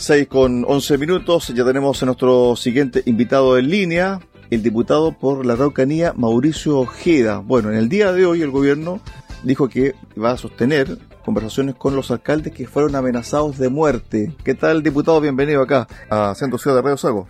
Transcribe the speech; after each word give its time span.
6 0.00 0.28
con 0.28 0.64
11 0.66 0.96
minutos, 0.96 1.48
ya 1.48 1.62
tenemos 1.62 2.02
a 2.02 2.06
nuestro 2.06 2.56
siguiente 2.56 3.02
invitado 3.04 3.58
en 3.58 3.68
línea, 3.68 4.18
el 4.50 4.62
diputado 4.62 5.12
por 5.12 5.44
la 5.44 5.52
Araucanía, 5.52 6.14
Mauricio 6.16 6.78
Ojeda. 6.78 7.40
Bueno, 7.44 7.70
en 7.70 7.76
el 7.76 7.90
día 7.90 8.10
de 8.10 8.24
hoy 8.24 8.40
el 8.40 8.50
gobierno 8.50 9.00
dijo 9.42 9.68
que 9.68 9.94
va 10.18 10.30
a 10.30 10.36
sostener 10.38 10.96
conversaciones 11.22 11.74
con 11.74 11.96
los 11.96 12.10
alcaldes 12.10 12.54
que 12.54 12.66
fueron 12.66 12.96
amenazados 12.96 13.58
de 13.58 13.68
muerte. 13.68 14.34
¿Qué 14.42 14.54
tal, 14.54 14.82
diputado? 14.82 15.20
Bienvenido 15.20 15.60
acá 15.60 15.86
a 16.08 16.34
Centro 16.34 16.58
Ciudad 16.58 16.76
de 16.76 16.82
Radio 16.82 16.96
Sago. 16.96 17.28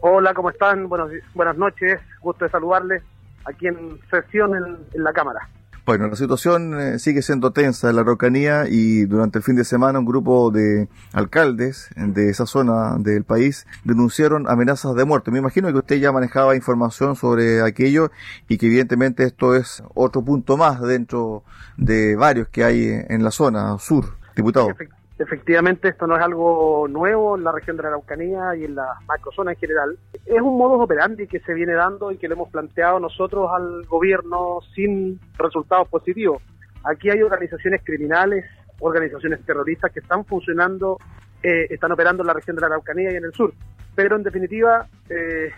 Hola, 0.00 0.34
¿cómo 0.34 0.50
están? 0.50 0.90
Buenos, 0.90 1.10
buenas 1.34 1.56
noches, 1.56 2.00
gusto 2.20 2.44
de 2.44 2.50
saludarles 2.50 3.02
aquí 3.46 3.66
en 3.66 3.98
sesión 4.10 4.54
en 4.54 5.02
la 5.02 5.14
Cámara. 5.14 5.48
Bueno, 5.90 6.06
la 6.06 6.14
situación 6.14 6.80
eh, 6.80 6.98
sigue 7.00 7.20
siendo 7.20 7.50
tensa 7.50 7.90
en 7.90 7.96
la 7.96 8.04
Rocanía 8.04 8.66
y 8.68 9.06
durante 9.06 9.38
el 9.38 9.42
fin 9.42 9.56
de 9.56 9.64
semana 9.64 9.98
un 9.98 10.04
grupo 10.04 10.52
de 10.52 10.86
alcaldes 11.12 11.90
de 11.96 12.30
esa 12.30 12.46
zona 12.46 12.94
del 12.96 13.24
país 13.24 13.66
denunciaron 13.82 14.48
amenazas 14.48 14.94
de 14.94 15.04
muerte. 15.04 15.32
Me 15.32 15.40
imagino 15.40 15.66
que 15.72 15.78
usted 15.78 15.96
ya 15.96 16.12
manejaba 16.12 16.54
información 16.54 17.16
sobre 17.16 17.62
aquello 17.62 18.12
y 18.46 18.56
que 18.56 18.66
evidentemente 18.66 19.24
esto 19.24 19.56
es 19.56 19.82
otro 19.92 20.22
punto 20.22 20.56
más 20.56 20.80
dentro 20.80 21.42
de 21.76 22.14
varios 22.14 22.46
que 22.50 22.62
hay 22.62 22.86
en 23.08 23.24
la 23.24 23.32
zona 23.32 23.76
sur, 23.80 24.16
diputado. 24.36 24.68
Efectivamente, 25.20 25.88
esto 25.88 26.06
no 26.06 26.16
es 26.16 26.22
algo 26.22 26.88
nuevo 26.88 27.36
en 27.36 27.44
la 27.44 27.52
región 27.52 27.76
de 27.76 27.82
la 27.82 27.90
Araucanía 27.90 28.56
y 28.56 28.64
en 28.64 28.74
la 28.74 28.86
macrozona 29.06 29.52
en 29.52 29.58
general. 29.58 29.98
Es 30.24 30.40
un 30.40 30.56
modus 30.56 30.80
operandi 30.82 31.26
que 31.26 31.40
se 31.40 31.52
viene 31.52 31.74
dando 31.74 32.10
y 32.10 32.16
que 32.16 32.26
le 32.26 32.32
hemos 32.32 32.48
planteado 32.48 32.98
nosotros 32.98 33.50
al 33.54 33.84
gobierno 33.84 34.60
sin 34.74 35.20
resultados 35.36 35.88
positivos. 35.88 36.42
Aquí 36.84 37.10
hay 37.10 37.20
organizaciones 37.20 37.82
criminales, 37.84 38.46
organizaciones 38.78 39.44
terroristas 39.44 39.92
que 39.92 40.00
están 40.00 40.24
funcionando, 40.24 40.96
eh, 41.42 41.66
están 41.68 41.92
operando 41.92 42.22
en 42.22 42.28
la 42.28 42.32
región 42.32 42.56
de 42.56 42.62
la 42.62 42.68
Araucanía 42.68 43.12
y 43.12 43.16
en 43.16 43.24
el 43.24 43.34
sur. 43.34 43.52
Pero 43.94 44.16
en 44.16 44.22
definitiva, 44.22 44.86
eh, 45.10 45.50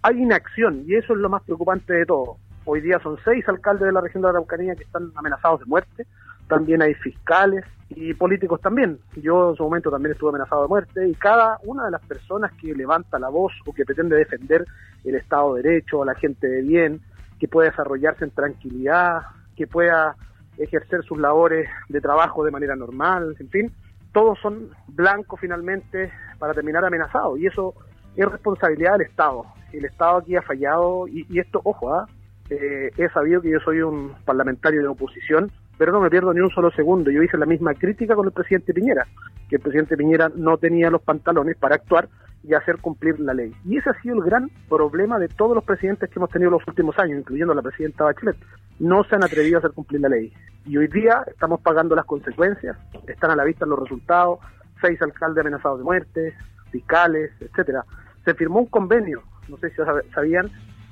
hay 0.00 0.22
inacción 0.22 0.84
y 0.86 0.94
eso 0.94 1.12
es 1.12 1.18
lo 1.18 1.28
más 1.28 1.42
preocupante 1.42 1.92
de 1.92 2.06
todo. 2.06 2.38
Hoy 2.64 2.80
día 2.80 2.98
son 3.02 3.18
seis 3.26 3.46
alcaldes 3.46 3.88
de 3.88 3.92
la 3.92 4.00
región 4.00 4.22
de 4.22 4.28
la 4.28 4.30
Araucanía 4.30 4.74
que 4.74 4.84
están 4.84 5.12
amenazados 5.16 5.60
de 5.60 5.66
muerte 5.66 6.06
también 6.48 6.82
hay 6.82 6.94
fiscales 6.94 7.64
y 7.90 8.14
políticos 8.14 8.60
también. 8.60 8.98
Yo 9.16 9.50
en 9.50 9.56
su 9.56 9.62
momento 9.64 9.90
también 9.90 10.12
estuve 10.12 10.30
amenazado 10.30 10.62
de 10.62 10.68
muerte 10.68 11.08
y 11.08 11.14
cada 11.14 11.58
una 11.64 11.84
de 11.84 11.90
las 11.90 12.02
personas 12.02 12.52
que 12.60 12.74
levanta 12.74 13.18
la 13.18 13.28
voz 13.28 13.52
o 13.66 13.72
que 13.72 13.84
pretende 13.84 14.16
defender 14.16 14.64
el 15.04 15.14
Estado 15.14 15.54
de 15.54 15.62
Derecho, 15.62 16.02
a 16.02 16.06
la 16.06 16.14
gente 16.14 16.46
de 16.46 16.62
bien, 16.62 17.00
que 17.38 17.48
pueda 17.48 17.70
desarrollarse 17.70 18.24
en 18.24 18.30
tranquilidad, 18.30 19.22
que 19.56 19.66
pueda 19.66 20.16
ejercer 20.58 21.02
sus 21.02 21.18
labores 21.18 21.68
de 21.88 22.00
trabajo 22.00 22.44
de 22.44 22.50
manera 22.50 22.76
normal, 22.76 23.34
en 23.40 23.48
fin, 23.48 23.72
todos 24.12 24.38
son 24.40 24.70
blancos 24.88 25.40
finalmente 25.40 26.12
para 26.38 26.54
terminar 26.54 26.84
amenazados 26.84 27.38
y 27.38 27.46
eso 27.46 27.74
es 28.14 28.30
responsabilidad 28.30 28.92
del 28.92 29.02
Estado. 29.08 29.44
El 29.72 29.86
Estado 29.86 30.18
aquí 30.18 30.36
ha 30.36 30.42
fallado 30.42 31.08
y, 31.08 31.26
esto, 31.38 31.60
ojo, 31.64 31.94
¿ah? 31.94 32.06
eh, 32.50 32.90
he 32.96 33.08
sabido 33.08 33.40
que 33.40 33.50
yo 33.50 33.60
soy 33.60 33.80
un 33.80 34.14
parlamentario 34.24 34.82
de 34.82 34.88
oposición 34.88 35.50
pero 35.82 35.90
no 35.90 36.00
me 36.00 36.10
pierdo 36.10 36.32
ni 36.32 36.38
un 36.38 36.50
solo 36.50 36.70
segundo. 36.70 37.10
Yo 37.10 37.24
hice 37.24 37.36
la 37.36 37.44
misma 37.44 37.74
crítica 37.74 38.14
con 38.14 38.24
el 38.24 38.30
presidente 38.30 38.72
Piñera, 38.72 39.04
que 39.48 39.56
el 39.56 39.62
presidente 39.62 39.96
Piñera 39.96 40.30
no 40.32 40.56
tenía 40.56 40.90
los 40.90 41.02
pantalones 41.02 41.56
para 41.56 41.74
actuar 41.74 42.08
y 42.44 42.54
hacer 42.54 42.76
cumplir 42.76 43.18
la 43.18 43.34
ley. 43.34 43.52
Y 43.64 43.78
ese 43.78 43.90
ha 43.90 44.00
sido 44.00 44.14
el 44.14 44.22
gran 44.22 44.48
problema 44.68 45.18
de 45.18 45.26
todos 45.26 45.56
los 45.56 45.64
presidentes 45.64 46.08
que 46.08 46.20
hemos 46.20 46.30
tenido 46.30 46.52
los 46.52 46.62
últimos 46.68 46.96
años, 47.00 47.18
incluyendo 47.18 47.52
la 47.52 47.62
presidenta 47.62 48.04
Bachelet. 48.04 48.36
No 48.78 49.02
se 49.02 49.16
han 49.16 49.24
atrevido 49.24 49.56
a 49.56 49.58
hacer 49.58 49.72
cumplir 49.72 50.02
la 50.02 50.08
ley. 50.08 50.32
Y 50.66 50.76
hoy 50.76 50.86
día 50.86 51.24
estamos 51.26 51.60
pagando 51.60 51.96
las 51.96 52.04
consecuencias, 52.04 52.76
están 53.08 53.32
a 53.32 53.34
la 53.34 53.42
vista 53.42 53.66
los 53.66 53.80
resultados, 53.80 54.38
seis 54.80 55.02
alcaldes 55.02 55.40
amenazados 55.40 55.78
de 55.78 55.84
muerte, 55.84 56.32
fiscales, 56.70 57.32
etcétera. 57.40 57.84
Se 58.24 58.34
firmó 58.34 58.60
un 58.60 58.66
convenio, 58.66 59.24
no 59.48 59.56
sé 59.56 59.70
si 59.70 59.82
sabían, 60.14 60.48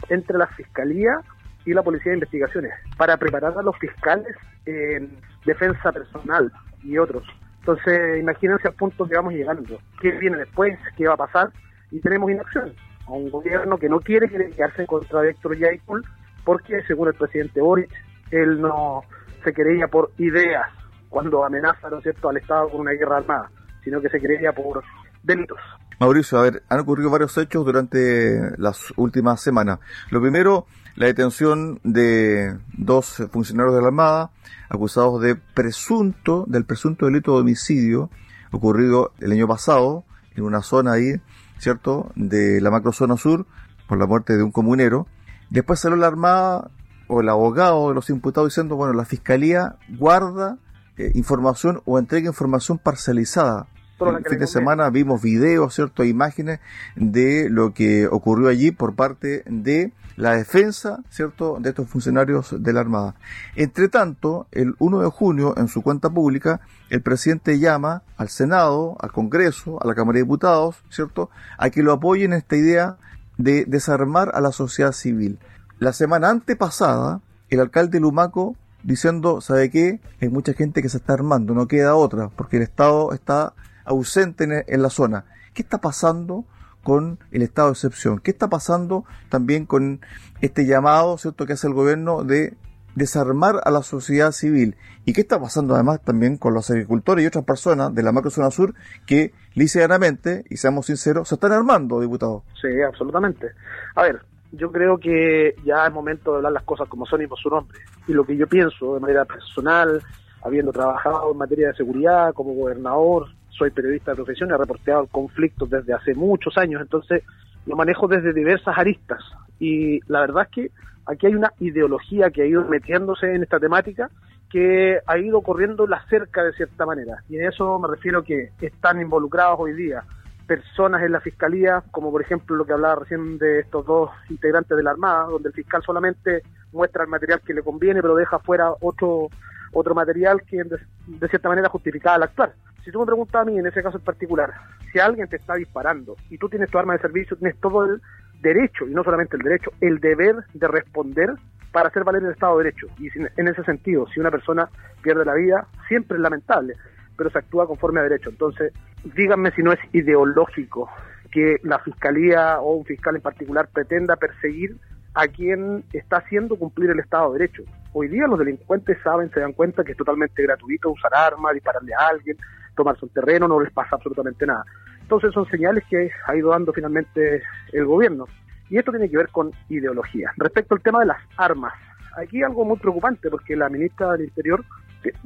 entre 0.09 0.37
la 0.37 0.49
Fiscalía 0.49 1.21
y 1.65 1.75
la 1.75 1.82
Policía 1.82 2.12
de 2.12 2.19
Investigaciones 2.19 2.72
para 2.97 3.16
preparar 3.16 3.53
a 3.56 3.62
los 3.62 3.76
fiscales 3.78 4.34
en 4.66 5.10
defensa 5.44 5.93
personal 5.93 6.50
y 6.82 6.98
otros. 6.98 7.25
Entonces, 7.60 8.19
imagínense 8.19 8.69
al 8.69 8.75
punto 8.75 9.06
que 9.06 9.16
vamos 9.16 9.34
llegando. 9.34 9.78
¿Qué 10.00 10.12
viene 10.12 10.38
después? 10.38 10.78
¿Qué 10.97 11.06
va 11.06 11.15
a 11.15 11.19
pasar? 11.19 11.50
Y 11.91 12.00
tenemos 12.00 12.31
inacción. 12.31 12.72
A 13.06 13.12
un 13.12 13.31
gobierno 13.31 13.76
que 13.76 13.88
no 13.88 14.00
quiere 14.00 14.28
quedarse 14.28 14.87
contra 14.87 15.28
Héctor 15.28 15.59
Yaikul 15.59 16.04
porque, 16.44 16.82
según 16.87 17.09
el 17.09 17.15
presidente 17.15 17.60
Boric, 17.60 17.91
él 18.31 18.60
no 18.60 19.03
se 19.44 19.53
quería 19.53 19.88
por 19.88 20.10
ideas 20.19 20.66
cuando 21.09 21.44
amenaza, 21.44 21.91
¿no 21.91 21.98
es 21.98 22.04
cierto?, 22.04 22.28
al 22.28 22.37
Estado 22.37 22.69
con 22.69 22.81
una 22.81 22.92
guerra 22.92 23.19
armada, 23.19 23.50
sino 23.82 24.00
que 24.00 24.09
se 24.09 24.21
quería 24.21 24.53
por 24.53 24.82
delitos. 25.22 25.59
Mauricio, 26.00 26.38
a 26.38 26.43
ver, 26.43 26.62
han 26.71 26.81
ocurrido 26.81 27.11
varios 27.11 27.37
hechos 27.37 27.62
durante 27.62 28.56
las 28.56 28.91
últimas 28.97 29.43
semanas. 29.43 29.81
Lo 30.09 30.22
primero, 30.22 30.66
la 30.97 31.05
detención 31.05 31.78
de 31.84 32.56
dos 32.72 33.22
funcionarios 33.31 33.75
de 33.75 33.83
la 33.83 33.88
Armada 33.88 34.31
acusados 34.71 35.21
de 35.21 35.34
presunto, 35.34 36.47
del 36.49 36.65
presunto 36.65 37.05
delito 37.05 37.34
de 37.34 37.43
homicidio 37.43 38.09
ocurrido 38.50 39.12
el 39.21 39.33
año 39.33 39.47
pasado 39.47 40.05
en 40.37 40.44
una 40.44 40.62
zona 40.62 40.93
ahí, 40.93 41.21
¿cierto?, 41.59 42.10
de 42.15 42.62
la 42.62 42.71
macrozona 42.71 43.19
sur 43.19 43.44
por 43.87 43.99
la 43.99 44.06
muerte 44.06 44.39
de 44.39 44.43
un 44.43 44.53
comunero. 44.53 45.06
Después 45.50 45.81
salió 45.81 45.99
la 45.99 46.06
Armada 46.06 46.71
o 47.09 47.21
el 47.21 47.28
abogado 47.28 47.91
de 47.91 47.94
los 47.94 48.09
imputados 48.09 48.49
diciendo, 48.49 48.75
bueno, 48.75 48.94
la 48.94 49.05
Fiscalía 49.05 49.77
guarda 49.99 50.56
eh, 50.97 51.12
información 51.15 51.83
o 51.84 51.99
entrega 51.99 52.28
información 52.28 52.78
parcializada 52.78 53.66
el 54.09 54.25
fin 54.25 54.38
de 54.38 54.47
semana 54.47 54.91
vimos 54.91 55.22
videos, 55.22 55.75
¿cierto? 55.75 56.05
Imágenes 56.05 56.61
de 56.97 57.49
lo 57.50 57.75
que 57.75 58.06
ocurrió 58.06 58.49
allí 58.49 58.71
por 58.71 58.94
parte 58.94 59.43
de 59.47 59.93
la 60.16 60.34
defensa, 60.37 61.00
¿cierto? 61.11 61.59
De 61.61 61.71
estos 61.71 61.88
funcionarios 61.88 62.55
de 62.62 62.72
la 62.72 62.81
Armada. 62.81 63.15
Entre 63.56 63.89
tanto, 63.89 64.47
el 64.53 64.75
1 64.78 65.00
de 65.00 65.09
junio, 65.09 65.55
en 65.56 65.69
su 65.69 65.83
cuenta 65.83 66.10
pública, 66.10 66.60
el 66.91 67.03
presidente 67.03 67.59
llama 67.59 68.03
al 68.16 68.28
Senado, 68.28 68.97
al 69.00 69.12
Congreso, 69.12 69.83
a 69.83 69.87
la 69.87 69.94
Cámara 69.94 70.16
de 70.16 70.25
Diputados, 70.25 70.77
¿cierto? 70.91 71.31
A 71.59 71.71
que 71.71 71.83
lo 71.83 71.93
apoyen 71.93 72.33
en 72.33 72.39
esta 72.39 72.56
idea 72.56 72.97
de 73.39 73.65
desarmar 73.66 74.31
a 74.34 74.41
la 74.41 74.53
sociedad 74.53 74.93
civil. 74.93 75.39
La 75.78 75.93
semana 75.93 76.28
antepasada, 76.28 77.21
el 77.49 77.60
alcalde 77.60 78.00
Lumaco 78.00 78.56
diciendo, 78.83 79.41
¿sabe 79.41 79.71
qué? 79.71 80.00
Hay 80.21 80.28
mucha 80.28 80.53
gente 80.53 80.83
que 80.83 80.89
se 80.89 80.99
está 80.99 81.15
armando, 81.15 81.55
no 81.55 81.66
queda 81.66 81.94
otra, 81.94 82.28
porque 82.28 82.59
el 82.59 82.62
Estado 82.62 83.12
está 83.12 83.55
ausente 83.85 84.65
en, 84.67 84.83
la 84.83 84.91
zona. 84.91 85.25
¿Qué 85.55 85.63
está 85.63 85.79
pasando 85.79 86.45
con 86.83 87.19
el 87.31 87.43
estado 87.43 87.69
de 87.69 87.73
excepción? 87.73 88.19
¿Qué 88.21 88.31
está 88.31 88.49
pasando 88.49 89.05
también 89.29 89.67
con 89.67 90.01
este 90.41 90.67
llamado, 90.67 91.19
cierto, 91.19 91.47
que 91.47 91.55
hace 91.55 91.67
el 91.67 91.75
gobierno 91.75 92.25
de 92.25 92.57
desarmar 92.95 93.61
a 93.65 93.71
la 93.71 93.83
sociedad 93.83 94.33
civil? 94.33 94.77
¿Y 95.05 95.13
qué 95.13 95.23
está 95.23 95.41
pasando 95.41 95.75
además 95.75 96.01
también 96.03 96.37
con 96.37 96.55
los 96.55 96.71
agricultores 96.71 97.25
y 97.25 97.29
otras 97.29 97.45
personas 97.45 97.95
de 97.95 98.03
la 98.03 98.13
macrozona 98.13 98.51
sur 98.51 98.75
que, 99.07 99.33
liceamente, 99.55 100.45
y 100.49 100.57
seamos 100.57 100.87
sinceros, 100.87 101.29
se 101.29 101.35
están 101.35 101.53
armando, 101.53 102.01
diputado? 102.01 102.45
Sí, 102.61 102.69
absolutamente. 102.83 103.49
A 103.95 104.03
ver, 104.03 104.21
yo 104.53 104.73
creo 104.73 104.99
que 104.99 105.55
ya 105.65 105.87
es 105.87 105.93
momento 105.93 106.33
de 106.33 106.39
hablar 106.39 106.53
las 106.53 106.65
cosas 106.65 106.89
como 106.89 107.07
son 107.07 107.23
y 107.23 107.27
por 107.27 107.39
su 107.39 107.49
nombre. 107.49 107.79
Y 108.07 108.13
lo 108.13 108.25
que 108.25 108.37
yo 108.37 108.47
pienso 108.47 108.95
de 108.95 109.01
manera 109.01 109.25
personal, 109.25 110.03
habiendo 110.43 110.73
trabajado 110.73 111.31
en 111.33 111.39
materia 111.39 111.69
de 111.69 111.75
seguridad 111.75 112.33
como 112.35 112.55
gobernador, 112.55 113.29
soy 113.50 113.71
periodista 113.71 114.12
de 114.12 114.16
profesión, 114.16 114.50
he 114.50 114.56
reporteado 114.56 115.06
conflictos 115.06 115.69
desde 115.71 115.93
hace 115.93 116.15
muchos 116.15 116.56
años, 116.56 116.81
entonces 116.81 117.22
lo 117.66 117.77
manejo 117.77 118.09
desde 118.09 118.33
diversas 118.33 118.77
aristas. 118.77 119.22
Y 119.59 120.00
la 120.11 120.21
verdad 120.21 120.44
es 120.44 120.50
que 120.50 120.71
aquí 121.06 121.27
hay 121.27 121.34
una 121.34 121.53
ideología 121.60 122.31
que 122.31 122.43
ha 122.43 122.47
ido 122.47 122.65
metiéndose 122.65 123.34
en 123.34 123.43
esta 123.43 123.59
temática 123.59 124.10
que 124.50 124.99
ha 125.06 125.19
ido 125.19 125.43
corriendo 125.43 125.87
la 125.87 126.05
cerca 126.09 126.43
de 126.43 126.53
cierta 126.55 126.84
manera. 126.84 127.22
Y 127.28 127.37
en 127.37 127.47
eso 127.47 127.78
me 127.78 127.86
refiero 127.86 128.25
que 128.25 128.51
están 128.60 129.01
involucrados 129.01 129.60
hoy 129.60 129.75
día 129.75 130.03
personas 130.51 131.01
en 131.04 131.13
la 131.13 131.21
fiscalía, 131.21 131.84
como 131.92 132.10
por 132.10 132.22
ejemplo 132.22 132.57
lo 132.57 132.66
que 132.66 132.72
hablaba 132.72 132.97
recién 132.97 133.39
de 133.39 133.60
estos 133.60 133.86
dos 133.86 134.10
integrantes 134.28 134.77
de 134.77 134.83
la 134.83 134.91
Armada, 134.91 135.27
donde 135.27 135.51
el 135.51 135.54
fiscal 135.54 135.80
solamente 135.80 136.42
muestra 136.72 137.04
el 137.04 137.09
material 137.09 137.41
que 137.47 137.54
le 137.54 137.63
conviene, 137.63 138.03
pero 138.03 138.16
deja 138.16 138.41
fuera 138.41 138.72
otro 138.80 139.28
otro 139.72 139.95
material 139.95 140.42
que 140.42 140.65
de, 140.65 141.28
cierta 141.28 141.48
manera 141.48 141.69
justificaba 141.69 142.16
al 142.16 142.25
actuar. 142.25 142.53
Si 142.84 142.91
tú 142.91 143.00
me 143.00 143.06
preguntas 143.06 143.42
a 143.42 143.44
mí, 143.44 143.59
en 143.59 143.66
ese 143.66 143.82
caso 143.82 143.98
en 143.98 144.04
particular, 144.04 144.53
si 144.92 144.98
alguien 144.98 145.28
te 145.28 145.36
está 145.36 145.54
disparando 145.54 146.16
y 146.30 146.38
tú 146.38 146.48
tienes 146.48 146.71
tu 146.71 146.78
arma 146.78 146.94
de 146.94 147.00
servicio, 147.00 147.36
tienes 147.36 147.59
todo 147.60 147.84
el 147.84 148.00
derecho, 148.41 148.86
y 148.86 148.94
no 148.94 149.04
solamente 149.04 149.36
el 149.36 149.42
derecho, 149.42 149.71
el 149.80 150.00
deber 150.00 150.36
de 150.54 150.68
responder 150.68 151.30
para 151.72 151.88
hacer 151.88 152.04
valer 152.04 152.22
el 152.24 152.32
Estado 152.32 152.59
de 152.59 152.65
Derecho. 152.65 152.86
Y 152.98 153.09
en 153.16 153.48
ese 153.48 153.62
sentido, 153.65 154.06
si 154.09 154.18
una 154.18 154.30
persona 154.30 154.68
pierde 155.03 155.24
la 155.24 155.34
vida, 155.34 155.66
siempre 155.88 156.16
es 156.16 156.22
lamentable, 156.22 156.74
pero 157.16 157.30
se 157.30 157.38
actúa 157.38 157.66
conforme 157.66 158.00
a 158.00 158.04
derecho. 158.04 158.30
Entonces, 158.30 158.72
díganme 159.15 159.53
si 159.53 159.62
no 159.62 159.72
es 159.72 159.78
ideológico 159.92 160.91
que 161.30 161.59
la 161.62 161.78
fiscalía 161.78 162.60
o 162.60 162.77
un 162.77 162.84
fiscal 162.84 163.15
en 163.15 163.22
particular 163.22 163.68
pretenda 163.72 164.16
perseguir 164.16 164.77
a 165.15 165.28
quien 165.28 165.84
está 165.92 166.18
haciendo 166.18 166.56
cumplir 166.56 166.91
el 166.91 166.98
Estado 166.98 167.32
de 167.32 167.41
Derecho. 167.41 167.62
Hoy 167.92 168.09
día 168.09 168.27
los 168.27 168.38
delincuentes 168.38 168.98
saben, 169.03 169.30
se 169.30 169.41
dan 169.41 169.53
cuenta 169.53 169.84
que 169.84 169.92
es 169.92 169.98
totalmente 169.98 170.42
gratuito 170.42 170.91
usar 170.91 171.12
armas, 171.15 171.54
dispararle 171.54 171.92
a 171.94 172.09
alguien, 172.09 172.36
tomarse 172.77 173.05
un 173.05 173.13
terreno, 173.13 173.49
no 173.49 173.61
les 173.61 173.72
pasa 173.72 173.97
absolutamente 173.97 174.47
nada. 174.47 174.65
Entonces 175.01 175.33
son 175.33 175.47
señales 175.49 175.84
que 175.89 176.11
ha 176.27 176.37
ido 176.37 176.51
dando 176.51 176.72
finalmente 176.72 177.43
el 177.72 177.84
gobierno. 177.84 178.27
Y 178.69 178.78
esto 178.78 178.93
tiene 178.93 179.11
que 179.11 179.17
ver 179.17 179.28
con 179.31 179.51
ideología. 179.69 180.31
Respecto 180.37 180.75
al 180.75 180.83
tema 180.83 181.01
de 181.01 181.07
las 181.07 181.19
armas, 181.37 181.72
aquí 182.17 182.43
algo 182.43 182.65
muy 182.65 182.78
preocupante 182.78 183.28
porque 183.28 183.57
la 183.57 183.69
ministra 183.69 184.13
del 184.13 184.22
Interior, 184.22 184.65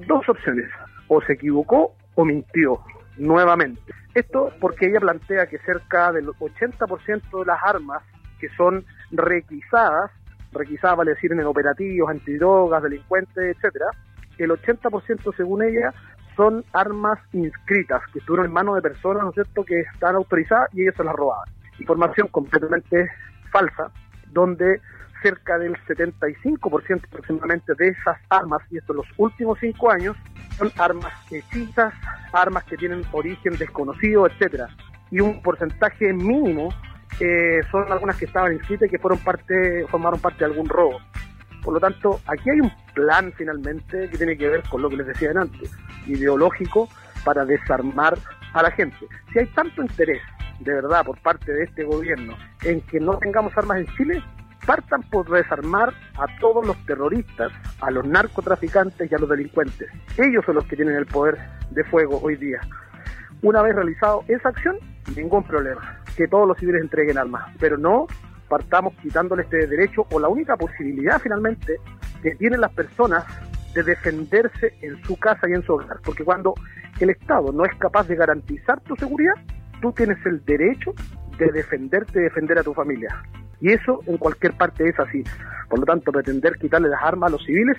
dos 0.06 0.29
opciones, 0.29 0.70
o 1.08 1.20
se 1.23 1.35
equivocó 1.35 1.94
o 2.14 2.25
mintió 2.25 2.81
nuevamente. 3.17 3.93
Esto 4.14 4.50
porque 4.61 4.87
ella 4.87 5.00
plantea 5.00 5.47
que 5.47 5.58
cerca 5.58 6.12
del 6.12 6.29
80% 6.29 7.40
de 7.40 7.44
las 7.44 7.62
armas 7.62 8.02
que 8.38 8.49
son 8.56 8.85
requisadas, 9.11 10.11
requisadas 10.52 10.99
vale 10.99 11.12
decir 11.12 11.32
en 11.32 11.40
operativos, 11.40 12.11
antidrogas, 12.11 12.82
delincuentes, 12.82 13.56
etcétera, 13.56 13.87
el 14.38 14.50
80% 14.50 15.37
según 15.37 15.62
ella 15.62 15.93
son 16.36 16.64
armas 16.72 17.19
inscritas, 17.32 18.02
que 18.12 18.19
estuvieron 18.19 18.46
en 18.46 18.52
manos 18.52 18.76
de 18.76 18.82
personas, 18.82 19.22
¿no 19.22 19.28
es 19.31 19.34
cierto?, 19.34 19.64
que 19.64 19.81
están 19.81 20.14
autorizadas 20.16 20.69
y 20.72 20.82
ellos 20.82 20.94
se 20.96 21.04
las 21.04 21.14
robaban. 21.14 21.48
Información 21.78 22.28
completamente 22.28 23.08
falsa, 23.50 23.90
donde 24.32 24.81
cerca 25.22 25.58
del 25.58 25.75
75% 25.86 27.04
aproximadamente 27.06 27.72
de 27.78 27.88
esas 27.88 28.19
armas, 28.28 28.60
y 28.70 28.78
esto 28.78 28.92
en 28.92 28.98
los 28.98 29.06
últimos 29.16 29.58
cinco 29.58 29.90
años, 29.90 30.16
son 30.58 30.70
armas 30.76 31.12
hechizas, 31.31 31.94
armas 32.32 32.64
que 32.64 32.76
tienen 32.76 33.02
origen 33.12 33.56
desconocido, 33.56 34.26
etcétera. 34.26 34.69
Y 35.10 35.20
un 35.20 35.42
porcentaje 35.42 36.12
mínimo 36.12 36.69
eh, 37.20 37.60
son 37.70 37.90
algunas 37.90 38.16
que 38.16 38.26
estaban 38.26 38.52
inscritas 38.52 38.88
y 38.88 38.90
que 38.90 38.98
fueron 38.98 39.19
parte, 39.20 39.87
formaron 39.88 40.20
parte 40.20 40.40
de 40.40 40.46
algún 40.46 40.69
robo. 40.69 41.00
Por 41.62 41.75
lo 41.75 41.80
tanto, 41.80 42.20
aquí 42.26 42.50
hay 42.50 42.60
un 42.60 42.70
plan 42.92 43.32
finalmente 43.37 44.10
que 44.10 44.19
tiene 44.19 44.37
que 44.37 44.48
ver 44.48 44.62
con 44.69 44.82
lo 44.82 44.90
que 44.90 44.96
les 44.96 45.06
decía 45.06 45.30
antes, 45.34 45.70
ideológico 46.06 46.88
para 47.24 47.44
desarmar 47.44 48.18
a 48.52 48.62
la 48.62 48.70
gente. 48.70 49.06
Si 49.32 49.38
hay 49.38 49.46
tanto 49.46 49.82
interés, 49.82 50.22
de 50.60 50.74
verdad, 50.74 51.04
por 51.04 51.18
parte 51.20 51.52
de 51.52 51.64
este 51.64 51.84
gobierno 51.84 52.36
en 52.62 52.80
que 52.82 53.00
no 53.00 53.18
tengamos 53.18 53.56
armas 53.56 53.78
en 53.78 53.86
Chile, 53.96 54.22
partan 54.64 55.02
por 55.02 55.28
desarmar 55.28 55.92
a 56.16 56.26
todos 56.40 56.66
los 56.66 56.76
terroristas, 56.86 57.52
a 57.80 57.90
los 57.90 58.06
narcotraficantes 58.06 59.10
y 59.10 59.14
a 59.14 59.18
los 59.18 59.28
delincuentes. 59.28 59.88
Ellos 60.16 60.44
son 60.44 60.56
los 60.56 60.64
que 60.66 60.76
tienen 60.76 60.96
el 60.96 61.06
poder 61.06 61.38
de 61.70 61.84
fuego 61.84 62.20
hoy 62.22 62.36
día. 62.36 62.60
Una 63.42 63.62
vez 63.62 63.74
realizado 63.74 64.24
esa 64.28 64.48
acción, 64.48 64.78
ningún 65.16 65.42
problema. 65.44 66.00
Que 66.16 66.28
todos 66.28 66.48
los 66.48 66.56
civiles 66.58 66.80
entreguen 66.80 67.18
armas, 67.18 67.44
pero 67.58 67.76
no 67.76 68.06
partamos 68.48 68.94
quitándole 69.02 69.42
este 69.42 69.66
derecho 69.66 70.06
o 70.10 70.20
la 70.20 70.28
única 70.28 70.56
posibilidad 70.56 71.20
finalmente 71.20 71.76
que 72.22 72.34
tienen 72.36 72.60
las 72.60 72.72
personas 72.72 73.24
de 73.75 73.82
defenderse 73.82 74.75
en 74.81 75.03
su 75.05 75.17
casa 75.17 75.49
y 75.49 75.53
en 75.53 75.62
su 75.62 75.75
hogar. 75.75 75.99
Porque 76.05 76.25
cuando 76.25 76.55
el 77.00 77.11
Estado 77.11 77.53
no 77.53 77.65
es 77.65 77.75
capaz 77.79 78.06
de 78.09 78.17
garantizar 78.17 78.81
tu 78.81 78.97
seguridad, 78.97 79.35
tú 79.81 79.93
tienes 79.93 80.19
el 80.26 80.44
derecho 80.44 80.94
de 81.38 81.50
defenderte 81.53 82.21
y 82.21 82.23
defender 82.23 82.59
a 82.59 82.62
tu 82.62 82.75
familia. 82.75 83.23
Y 83.61 83.73
eso 83.73 84.00
en 84.06 84.19
cualquier 84.19 84.53
parte 84.56 84.88
es 84.88 84.99
así. 84.99 85.25
Por 85.69 85.81
lo 85.81 85.87
tanto, 85.87 86.12
pretender 86.12 86.56
quitarle 86.59 86.88
las 86.88 87.03
armas 87.03 87.29
a 87.29 87.32
los 87.32 87.44
civiles, 87.44 87.76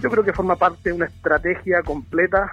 yo 0.00 0.10
creo 0.10 0.24
que 0.24 0.32
forma 0.32 0.56
parte 0.56 0.90
de 0.90 0.96
una 0.96 1.06
estrategia 1.06 1.82
completa 1.82 2.50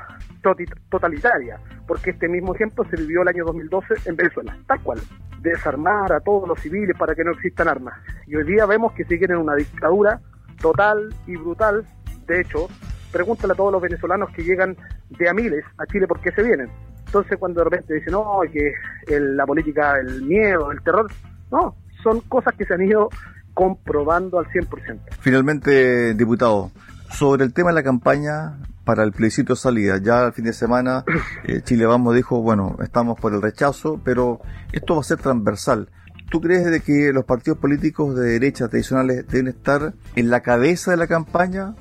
totalitaria, 0.89 1.59
porque 1.87 2.11
este 2.11 2.29
mismo 2.29 2.53
ejemplo 2.53 2.85
se 2.89 2.97
vivió 2.97 3.23
el 3.23 3.27
año 3.29 3.45
2012 3.45 3.95
en 4.05 4.15
Venezuela, 4.15 4.55
tal 4.67 4.79
cual 4.81 4.99
desarmar 5.41 6.11
a 6.11 6.19
todos 6.19 6.47
los 6.47 6.59
civiles 6.59 6.95
para 6.97 7.15
que 7.15 7.23
no 7.23 7.31
existan 7.31 7.67
armas. 7.67 7.95
Y 8.27 8.35
hoy 8.35 8.43
día 8.43 8.65
vemos 8.65 8.93
que 8.93 9.05
siguen 9.05 9.31
en 9.31 9.37
una 9.37 9.55
dictadura 9.55 10.19
total 10.61 11.13
y 11.27 11.35
brutal. 11.35 11.85
De 12.27 12.41
hecho, 12.41 12.67
pregúntale 13.15 13.53
a 13.53 13.55
todos 13.55 13.71
los 13.71 13.81
venezolanos 13.81 14.29
que 14.31 14.43
llegan 14.43 14.75
de 15.17 15.29
a 15.29 15.33
miles 15.33 15.63
a 15.77 15.85
Chile 15.85 16.05
por 16.05 16.19
qué 16.19 16.33
se 16.33 16.43
vienen. 16.43 16.69
Entonces 17.05 17.37
cuando 17.37 17.61
de 17.61 17.69
repente 17.69 17.93
dicen, 17.93 18.11
no, 18.11 18.41
que 18.51 18.73
la 19.07 19.45
política, 19.45 19.97
el 19.97 20.23
miedo, 20.23 20.69
el 20.69 20.81
terror, 20.81 21.09
no, 21.49 21.77
son 22.03 22.19
cosas 22.21 22.53
que 22.55 22.65
se 22.65 22.73
han 22.73 22.81
ido 22.81 23.07
comprobando 23.53 24.37
al 24.37 24.47
100%. 24.47 24.99
Finalmente, 25.21 26.13
diputado, 26.13 26.71
sobre 27.09 27.45
el 27.45 27.53
tema 27.53 27.69
de 27.69 27.75
la 27.75 27.83
campaña, 27.83 28.57
para 28.83 29.03
el 29.03 29.13
plebiscito 29.13 29.53
de 29.53 29.59
salida. 29.59 29.97
Ya 29.97 30.25
el 30.25 30.33
fin 30.33 30.43
de 30.43 30.53
semana 30.53 31.05
eh, 31.45 31.61
Chile 31.63 31.85
Vamos 31.85 32.15
dijo, 32.15 32.41
bueno, 32.41 32.75
estamos 32.83 33.17
por 33.17 33.33
el 33.33 33.41
rechazo, 33.41 33.99
pero 34.03 34.41
esto 34.73 34.95
va 34.95 35.01
a 35.01 35.03
ser 35.05 35.19
transversal. 35.19 35.89
¿Tú 36.29 36.41
crees 36.41 36.65
de 36.65 36.81
que 36.81 37.13
los 37.13 37.23
partidos 37.23 37.59
políticos 37.59 38.13
de 38.15 38.31
derecha 38.31 38.67
tradicionales 38.67 39.25
deben 39.27 39.47
estar 39.47 39.93
en 40.15 40.29
la 40.29 40.41
cabeza 40.41 40.91
de 40.91 40.97
la 40.97 41.07
campaña 41.07 41.75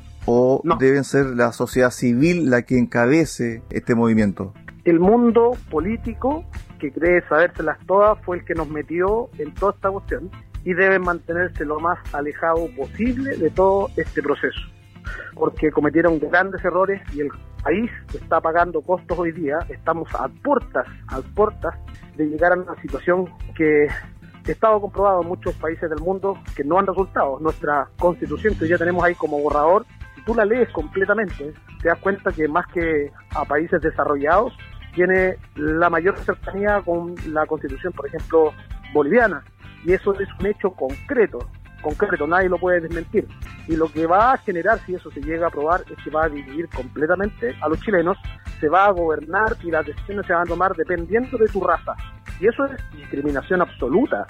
o 0.69 0.77
deben 0.77 1.05
ser 1.05 1.27
la 1.27 1.53
sociedad 1.53 1.91
civil 1.91 2.51
la 2.51 2.63
que 2.63 2.79
encabece 2.79 3.63
este 3.71 3.95
movimiento? 3.95 4.53
El 4.85 5.01
mundo 5.01 5.53
político 5.71 6.45
que 6.79 6.93
cree 6.93 7.23
sabérselas 7.29 7.79
todas 7.87 8.19
fue 8.25 8.39
el 8.39 8.45
que 8.45 8.55
nos 8.55 8.69
metió 8.69 9.31
en 9.39 9.55
toda 9.55 9.73
esta 9.73 9.91
cuestión 9.91 10.31
y 10.65 10.75
debe 10.75 10.99
mantenerse 10.99 11.65
lo 11.65 11.81
más 11.81 11.99
alejado 12.13 12.69
posible 12.77 13.37
de 13.37 13.51
todo 13.51 13.91
este 13.97 14.23
proceso 14.23 14.61
porque 15.35 15.71
cometieron 15.71 16.19
grandes 16.19 16.65
errores 16.65 17.03
y 17.13 17.21
el 17.21 17.29
país 17.63 17.91
está 18.15 18.41
pagando 18.41 18.81
costos 18.83 19.19
hoy 19.19 19.33
día. 19.33 19.59
Estamos 19.69 20.09
a 20.15 20.29
puertas, 20.29 20.87
a 21.09 21.21
puertas 21.35 21.75
de 22.17 22.27
llegar 22.27 22.53
a 22.53 22.57
una 22.57 22.81
situación 22.81 23.29
que 23.57 23.89
ha 23.89 24.51
estado 24.51 24.81
comprobado 24.81 25.23
en 25.23 25.29
muchos 25.29 25.55
países 25.55 25.89
del 25.89 26.01
mundo 26.01 26.39
que 26.55 26.65
no 26.65 26.79
han 26.79 26.87
resultado. 26.87 27.39
Nuestra 27.41 27.89
constitución 27.99 28.55
que 28.55 28.69
ya 28.69 28.77
tenemos 28.77 29.03
ahí 29.03 29.15
como 29.15 29.39
borrador, 29.41 29.87
si 30.15 30.23
tú 30.25 30.35
la 30.35 30.45
lees 30.45 30.71
completamente, 30.71 31.53
te 31.81 31.89
das 31.89 31.99
cuenta 31.99 32.33
que 32.33 32.49
más 32.49 32.67
que 32.69 33.11
a 33.35 33.45
países 33.45 33.81
desarrollados, 33.81 34.57
tiene 34.95 35.37
la 35.57 35.91
mayor 35.91 36.17
cercanía 36.19 36.81
con 36.83 37.15
la 37.29 37.47
constitución, 37.47 37.93
por 37.93 38.07
ejemplo, 38.07 38.53
boliviana. 38.93 39.43
Y 39.85 39.93
eso 39.93 40.19
es 40.19 40.29
un 40.39 40.47
hecho 40.47 40.71
concreto 40.71 41.41
concreto, 41.85 42.27
nadie 42.27 42.49
lo 42.49 42.59
puede 42.59 42.81
desmentir. 42.81 43.29
Y 43.69 43.77
lo 43.77 43.89
que 43.89 44.07
va 44.07 44.33
a 44.33 44.39
generar, 44.39 44.81
si 44.85 44.95
eso 44.95 45.11
se 45.11 45.21
llega 45.21 45.47
a 45.47 45.49
aprobar, 45.49 45.83
es 45.83 46.03
que 46.03 46.11
va 46.11 46.25
a 46.25 46.29
dividir 46.29 46.69
completamente 46.71 47.55
a 47.61 47.69
los 47.69 47.81
chilenos, 47.81 48.17
se 48.59 48.69
va 48.69 48.87
a 48.87 48.91
gobernar 48.91 49.57
y 49.63 49.71
las 49.71 49.87
decisiones 49.87 50.27
se 50.27 50.33
van 50.33 50.43
a 50.43 50.47
tomar 50.47 50.75
dependiendo 50.75 51.39
de 51.39 51.47
tu 51.49 51.61
raza. 51.63 51.95
Y 52.41 52.49
eso 52.49 52.65
es 52.65 52.73
discriminación 52.97 53.61
absoluta. 53.61 54.27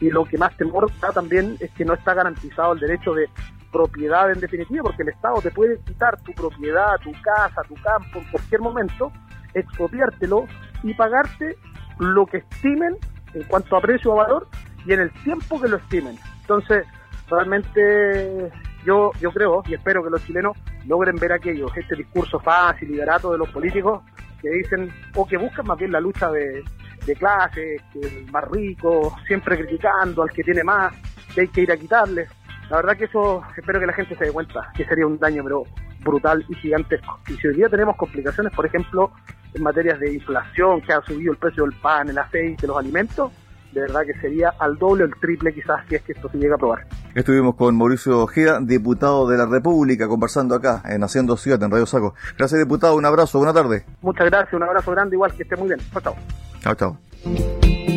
Y 0.00 0.10
lo 0.10 0.24
que 0.24 0.38
más 0.38 0.56
temor 0.56 0.90
da 1.00 1.12
también 1.12 1.56
es 1.60 1.70
que 1.72 1.84
no 1.84 1.94
está 1.94 2.14
garantizado 2.14 2.72
el 2.72 2.80
derecho 2.80 3.14
de 3.14 3.28
propiedad 3.74 4.30
en 4.30 4.38
definitiva, 4.38 4.84
porque 4.84 5.02
el 5.02 5.08
Estado 5.08 5.42
te 5.42 5.50
puede 5.50 5.80
quitar 5.80 6.20
tu 6.22 6.32
propiedad, 6.32 6.96
tu 7.02 7.10
casa, 7.20 7.60
tu 7.66 7.74
campo 7.74 8.20
en 8.20 8.24
cualquier 8.30 8.60
momento, 8.60 9.12
expropiártelo 9.52 10.46
y 10.84 10.94
pagarte 10.94 11.56
lo 11.98 12.24
que 12.24 12.38
estimen 12.38 12.96
en 13.34 13.42
cuanto 13.44 13.76
a 13.76 13.80
precio 13.80 14.12
o 14.12 14.16
valor 14.16 14.46
y 14.86 14.92
en 14.92 15.00
el 15.00 15.12
tiempo 15.24 15.60
que 15.60 15.68
lo 15.68 15.78
estimen. 15.78 16.16
Entonces, 16.42 16.86
realmente 17.28 18.52
yo, 18.84 19.10
yo 19.20 19.32
creo 19.32 19.64
y 19.66 19.74
espero 19.74 20.04
que 20.04 20.10
los 20.10 20.24
chilenos 20.24 20.56
logren 20.86 21.16
ver 21.16 21.32
aquello, 21.32 21.66
este 21.74 21.96
discurso 21.96 22.38
fácil 22.38 22.94
y 22.94 22.98
barato 22.98 23.32
de 23.32 23.38
los 23.38 23.48
políticos 23.48 24.02
que 24.40 24.50
dicen, 24.50 24.92
o 25.16 25.26
que 25.26 25.36
buscan 25.36 25.66
más 25.66 25.78
bien 25.78 25.90
la 25.90 26.00
lucha 26.00 26.30
de, 26.30 26.62
de 27.06 27.16
clases, 27.16 27.82
que 27.92 28.00
el 28.00 28.30
más 28.30 28.44
rico, 28.50 29.16
siempre 29.26 29.58
criticando 29.58 30.22
al 30.22 30.30
que 30.30 30.44
tiene 30.44 30.62
más, 30.62 30.94
que 31.34 31.40
hay 31.40 31.48
que 31.48 31.62
ir 31.62 31.72
a 31.72 31.76
quitarles. 31.76 32.28
La 32.70 32.76
verdad 32.76 32.96
que 32.96 33.04
eso 33.04 33.42
espero 33.56 33.80
que 33.80 33.86
la 33.86 33.92
gente 33.92 34.16
se 34.16 34.24
dé 34.24 34.32
cuenta, 34.32 34.70
que 34.74 34.84
sería 34.84 35.06
un 35.06 35.18
daño 35.18 35.42
pero 35.44 35.64
brutal 36.00 36.44
y 36.48 36.54
gigantesco. 36.54 37.18
Y 37.28 37.34
si 37.34 37.48
hoy 37.48 37.56
día 37.56 37.68
tenemos 37.68 37.96
complicaciones, 37.96 38.52
por 38.54 38.66
ejemplo, 38.66 39.10
en 39.54 39.62
materias 39.62 39.98
de 40.00 40.14
inflación, 40.14 40.80
que 40.82 40.92
ha 40.92 41.00
subido 41.02 41.32
el 41.32 41.38
precio 41.38 41.64
del 41.64 41.72
pan, 41.80 42.08
el 42.08 42.18
aceite, 42.18 42.66
los 42.66 42.76
alimentos, 42.76 43.32
de 43.72 43.80
verdad 43.80 44.02
que 44.06 44.14
sería 44.20 44.54
al 44.58 44.78
doble 44.78 45.02
o 45.04 45.06
el 45.06 45.14
triple 45.16 45.52
quizás 45.52 45.80
si 45.88 45.96
es 45.96 46.02
que 46.02 46.12
esto 46.12 46.28
se 46.30 46.38
llega 46.38 46.54
a 46.54 46.56
aprobar. 46.56 46.86
Estuvimos 47.14 47.56
con 47.56 47.76
Mauricio 47.76 48.22
Ojeda, 48.22 48.60
diputado 48.60 49.28
de 49.28 49.36
la 49.36 49.46
República, 49.46 50.06
conversando 50.06 50.54
acá 50.54 50.82
en 50.84 51.02
Haciendo 51.02 51.36
Ciudad, 51.36 51.62
en 51.62 51.70
Radio 51.70 51.86
Saco. 51.86 52.14
Gracias, 52.38 52.60
diputado. 52.60 52.94
Un 52.96 53.04
abrazo. 53.04 53.38
Buena 53.38 53.52
tarde. 53.52 53.84
Muchas 54.00 54.26
gracias. 54.26 54.54
Un 54.54 54.62
abrazo 54.62 54.92
grande. 54.92 55.16
Igual 55.16 55.34
que 55.34 55.42
esté 55.42 55.56
muy 55.56 55.68
bien. 55.68 55.80
Chao, 55.92 56.00
chao. 56.00 56.16
Chao, 56.60 56.74
chao. 56.74 57.93